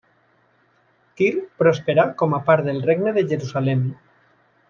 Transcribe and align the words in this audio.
Tir 1.19 1.27
prosperà 1.63 2.07
com 2.23 2.33
a 2.39 2.41
part 2.49 2.67
del 2.69 2.81
Regne 2.87 3.13
de 3.19 3.27
Jerusalem. 3.35 3.87